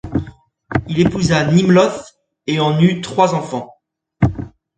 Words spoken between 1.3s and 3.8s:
Nimloth et en eut trois enfants.